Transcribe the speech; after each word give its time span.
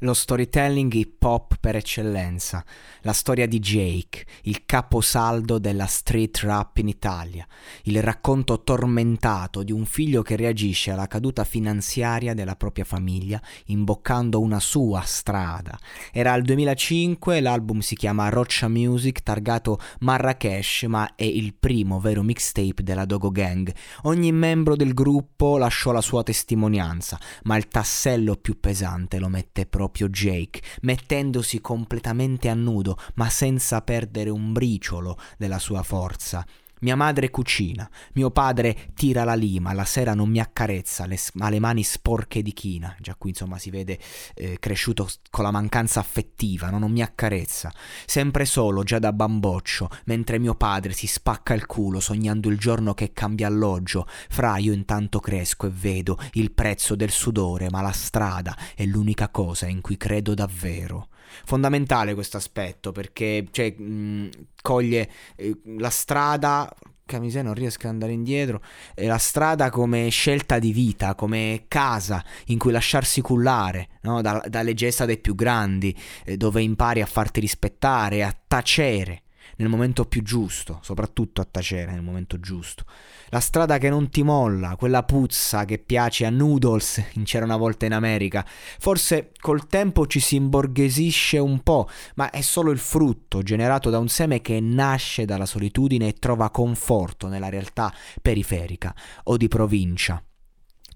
Lo 0.00 0.12
storytelling 0.12 0.92
hip 0.92 1.22
hop 1.22 1.56
per 1.58 1.74
eccellenza, 1.74 2.62
la 3.00 3.14
storia 3.14 3.46
di 3.46 3.58
Jake, 3.58 4.26
il 4.42 4.66
caposaldo 4.66 5.58
della 5.58 5.86
street 5.86 6.40
rap 6.40 6.76
in 6.76 6.88
Italia, 6.88 7.46
il 7.84 8.02
racconto 8.02 8.62
tormentato 8.62 9.62
di 9.62 9.72
un 9.72 9.86
figlio 9.86 10.20
che 10.20 10.36
reagisce 10.36 10.90
alla 10.90 11.06
caduta 11.06 11.44
finanziaria 11.44 12.34
della 12.34 12.56
propria 12.56 12.84
famiglia 12.84 13.40
imboccando 13.68 14.38
una 14.38 14.60
sua 14.60 15.00
strada. 15.00 15.78
Era 16.12 16.34
il 16.34 16.42
2005, 16.42 17.40
l'album 17.40 17.78
si 17.78 17.96
chiama 17.96 18.28
Roccia 18.28 18.68
Music, 18.68 19.22
targato 19.22 19.78
Marrakesh, 20.00 20.82
ma 20.88 21.14
è 21.14 21.24
il 21.24 21.54
primo 21.54 22.00
vero 22.00 22.22
mixtape 22.22 22.82
della 22.82 23.06
Dogo 23.06 23.30
Gang. 23.30 23.74
Ogni 24.02 24.30
membro 24.30 24.76
del 24.76 24.92
gruppo 24.92 25.56
lasciò 25.56 25.90
la 25.90 26.02
sua 26.02 26.22
testimonianza, 26.22 27.18
ma 27.44 27.56
il 27.56 27.66
tassello 27.68 28.36
più 28.36 28.60
pesante 28.60 29.18
lo 29.18 29.28
mette 29.28 29.64
proprio 29.64 29.84
proprio 29.86 30.08
Jake, 30.08 30.60
mettendosi 30.80 31.60
completamente 31.60 32.48
a 32.48 32.54
nudo, 32.54 32.98
ma 33.14 33.30
senza 33.30 33.80
perdere 33.82 34.30
un 34.30 34.52
briciolo 34.52 35.16
della 35.38 35.60
sua 35.60 35.84
forza. 35.84 36.44
Mia 36.80 36.94
madre 36.94 37.30
cucina, 37.30 37.88
mio 38.12 38.30
padre 38.30 38.90
tira 38.94 39.24
la 39.24 39.34
lima, 39.34 39.72
la 39.72 39.86
sera 39.86 40.12
non 40.12 40.28
mi 40.28 40.40
accarezza, 40.40 41.06
le, 41.06 41.18
ha 41.38 41.48
le 41.48 41.58
mani 41.58 41.82
sporche 41.82 42.42
di 42.42 42.52
china, 42.52 42.94
già 43.00 43.14
qui 43.14 43.30
insomma 43.30 43.58
si 43.58 43.70
vede 43.70 43.98
eh, 44.34 44.58
cresciuto 44.58 45.08
con 45.30 45.44
la 45.44 45.50
mancanza 45.50 46.00
affettiva, 46.00 46.68
no? 46.68 46.78
non 46.78 46.92
mi 46.92 47.00
accarezza, 47.00 47.72
sempre 48.04 48.44
solo 48.44 48.82
già 48.82 48.98
da 48.98 49.14
bamboccio, 49.14 49.88
mentre 50.04 50.38
mio 50.38 50.54
padre 50.54 50.92
si 50.92 51.06
spacca 51.06 51.54
il 51.54 51.64
culo 51.64 51.98
sognando 51.98 52.50
il 52.50 52.58
giorno 52.58 52.92
che 52.92 53.14
cambia 53.14 53.46
alloggio, 53.46 54.06
fra 54.28 54.58
io 54.58 54.74
intanto 54.74 55.18
cresco 55.18 55.68
e 55.68 55.70
vedo 55.70 56.18
il 56.32 56.52
prezzo 56.52 56.94
del 56.94 57.10
sudore, 57.10 57.70
ma 57.70 57.80
la 57.80 57.92
strada 57.92 58.54
è 58.74 58.84
l'unica 58.84 59.30
cosa 59.30 59.66
in 59.66 59.80
cui 59.80 59.96
credo 59.96 60.34
davvero. 60.34 61.08
Fondamentale 61.44 62.14
questo 62.14 62.36
aspetto 62.36 62.92
perché 62.92 63.46
cioè, 63.50 63.74
mh, 63.76 64.30
coglie 64.62 65.10
eh, 65.36 65.56
la 65.78 65.90
strada 65.90 66.72
Camisè 67.06 67.40
non 67.40 67.54
riesco 67.54 67.86
ad 67.86 67.92
andare 67.92 68.12
indietro. 68.12 68.60
Eh, 68.94 69.06
la 69.06 69.18
strada 69.18 69.70
come 69.70 70.08
scelta 70.08 70.58
di 70.58 70.72
vita, 70.72 71.14
come 71.14 71.66
casa 71.68 72.22
in 72.46 72.58
cui 72.58 72.72
lasciarsi 72.72 73.20
cullare 73.20 73.88
no? 74.02 74.20
da, 74.20 74.44
dalle 74.48 74.74
gesta 74.74 75.04
dei 75.04 75.18
più 75.18 75.36
grandi, 75.36 75.96
eh, 76.24 76.36
dove 76.36 76.62
impari 76.62 77.00
a 77.00 77.06
farti 77.06 77.38
rispettare, 77.38 78.24
a 78.24 78.36
tacere 78.46 79.22
nel 79.56 79.68
momento 79.68 80.04
più 80.04 80.22
giusto, 80.22 80.78
soprattutto 80.82 81.40
a 81.40 81.48
tacere 81.50 81.92
nel 81.92 82.02
momento 82.02 82.38
giusto. 82.40 82.84
La 83.30 83.40
strada 83.40 83.78
che 83.78 83.88
non 83.88 84.08
ti 84.08 84.22
molla, 84.22 84.76
quella 84.76 85.02
puzza 85.02 85.64
che 85.64 85.78
piace 85.78 86.24
a 86.26 86.30
Noodles 86.30 87.02
in 87.14 87.24
C'era 87.24 87.44
una 87.44 87.56
volta 87.56 87.86
in 87.86 87.92
America. 87.92 88.44
Forse 88.46 89.32
col 89.40 89.66
tempo 89.66 90.06
ci 90.06 90.20
si 90.20 90.36
imborghesisce 90.36 91.38
un 91.38 91.62
po', 91.62 91.88
ma 92.14 92.30
è 92.30 92.40
solo 92.40 92.70
il 92.70 92.78
frutto 92.78 93.42
generato 93.42 93.90
da 93.90 93.98
un 93.98 94.08
seme 94.08 94.40
che 94.40 94.60
nasce 94.60 95.24
dalla 95.24 95.46
solitudine 95.46 96.08
e 96.08 96.12
trova 96.14 96.50
conforto 96.50 97.28
nella 97.28 97.48
realtà 97.48 97.92
periferica 98.22 98.94
o 99.24 99.36
di 99.36 99.48
provincia. 99.48 100.22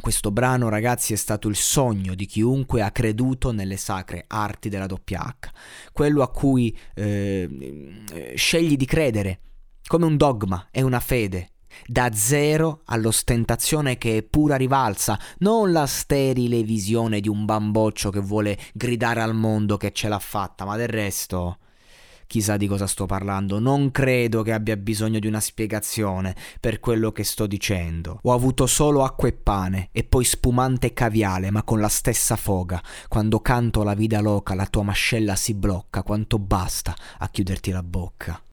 Questo 0.01 0.31
brano, 0.31 0.69
ragazzi, 0.69 1.13
è 1.13 1.17
stato 1.17 1.49
il 1.49 1.57
sogno 1.57 2.15
di 2.15 2.27
chiunque 2.27 2.83
ha 2.83 2.91
creduto 2.91 3.53
nelle 3.53 3.77
sacre 3.77 4.25
arti 4.27 4.69
della 4.69 4.87
doppia 4.87 5.21
H, 5.21 5.49
quello 5.93 6.23
a 6.23 6.31
cui 6.31 6.77
eh, 6.95 8.03
scegli 8.35 8.77
di 8.77 8.87
credere, 8.87 9.41
come 9.87 10.07
un 10.07 10.17
dogma 10.17 10.69
e 10.71 10.83
una 10.83 11.01
fede, 11.01 11.51
da 11.87 12.13
zero 12.13 12.83
all'ostentazione 12.87 13.99
che 13.99 14.19
è 14.19 14.23
pura 14.23 14.57
rivalsa, 14.57 15.19
non 15.39 15.73
la 15.73 15.87
sterile 15.87 16.63
visione 16.63 17.21
di 17.21 17.29
un 17.29 17.45
bamboccio 17.45 18.11
che 18.11 18.21
vuole 18.21 18.59
gridare 18.73 19.21
al 19.21 19.35
mondo 19.35 19.77
che 19.77 19.93
ce 19.93 20.09
l'ha 20.09 20.19
fatta, 20.19 20.65
ma 20.65 20.77
del 20.77 20.89
resto 20.89 21.59
chissà 22.31 22.57
di 22.57 22.69
cosa 22.69 22.87
sto 22.87 23.07
parlando, 23.07 23.59
non 23.59 23.91
credo 23.91 24.43
che 24.43 24.53
abbia 24.53 24.77
bisogno 24.77 25.19
di 25.19 25.27
una 25.27 25.41
spiegazione 25.41 26.37
per 26.61 26.79
quello 26.79 27.11
che 27.11 27.25
sto 27.25 27.49
dicendo. 27.49 28.21
Ho 28.23 28.33
avuto 28.33 28.69
solo 28.69 29.03
acqua 29.03 29.27
e 29.27 29.33
pane 29.33 29.89
e 29.91 30.05
poi 30.05 30.25
spumante 30.25 30.93
caviale, 30.93 31.51
ma 31.51 31.65
con 31.65 31.81
la 31.81 31.89
stessa 31.89 32.37
foga. 32.37 32.81
Quando 33.09 33.41
canto 33.41 33.83
la 33.83 33.95
vida 33.95 34.21
loca 34.21 34.55
la 34.55 34.67
tua 34.67 34.85
mascella 34.85 35.35
si 35.35 35.55
blocca, 35.55 36.05
quanto 36.05 36.39
basta 36.39 36.95
a 37.19 37.29
chiuderti 37.29 37.73
la 37.73 37.83
bocca. 37.83 38.41